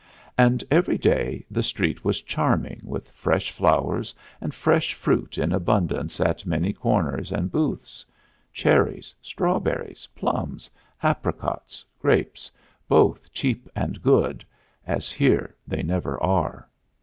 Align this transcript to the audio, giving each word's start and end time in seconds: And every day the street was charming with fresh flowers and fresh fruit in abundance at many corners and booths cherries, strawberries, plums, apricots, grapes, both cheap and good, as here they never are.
And 0.35 0.63
every 0.71 0.97
day 0.97 1.45
the 1.51 1.61
street 1.61 2.03
was 2.03 2.21
charming 2.23 2.81
with 2.83 3.11
fresh 3.11 3.51
flowers 3.51 4.15
and 4.41 4.51
fresh 4.51 4.95
fruit 4.95 5.37
in 5.37 5.51
abundance 5.53 6.19
at 6.19 6.43
many 6.43 6.73
corners 6.73 7.31
and 7.31 7.51
booths 7.51 8.03
cherries, 8.51 9.13
strawberries, 9.21 10.07
plums, 10.15 10.71
apricots, 11.03 11.85
grapes, 11.99 12.49
both 12.87 13.31
cheap 13.31 13.69
and 13.75 14.01
good, 14.01 14.43
as 14.87 15.11
here 15.11 15.55
they 15.67 15.83
never 15.83 16.19
are. 16.23 16.67